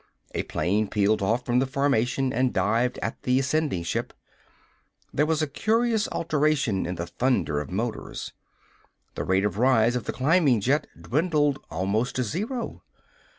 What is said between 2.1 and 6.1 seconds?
and dived at the ascending ship. There was a curious